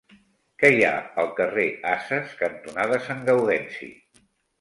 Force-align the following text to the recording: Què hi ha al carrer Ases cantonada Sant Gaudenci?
Què 0.61 0.69
hi 0.75 0.79
ha 0.85 0.93
al 1.23 1.27
carrer 1.39 1.65
Ases 1.89 2.31
cantonada 2.39 2.99
Sant 3.09 3.21
Gaudenci? 3.29 3.91